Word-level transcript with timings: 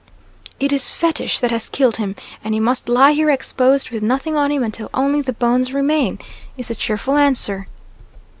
"It 0.59 0.71
is 0.71 0.89
fetish 0.89 1.39
that 1.41 1.51
has 1.51 1.69
killed 1.69 1.97
him, 1.97 2.15
and 2.43 2.55
he 2.55 2.59
must 2.59 2.89
lie 2.89 3.11
here 3.11 3.29
exposed 3.29 3.91
with 3.91 4.01
nothing 4.01 4.35
on 4.35 4.51
him 4.51 4.63
until 4.63 4.89
only 4.95 5.21
the 5.21 5.31
bones 5.33 5.75
remain," 5.75 6.17
is 6.57 6.69
the 6.69 6.73
cheerful 6.75 7.17
answer. 7.17 7.67